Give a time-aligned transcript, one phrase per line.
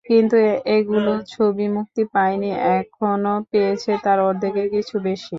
[0.05, 0.35] কিন্তু
[0.67, 5.29] এতগুলো ছবি মুক্তি পায়নি এখনো, পেয়েছে তার অর্ধেকের কিছু বেশি।